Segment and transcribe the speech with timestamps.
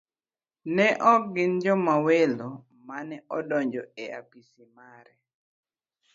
[0.75, 2.49] Ne ok gin joma welo
[2.87, 5.15] mane odonjo e apisi mare.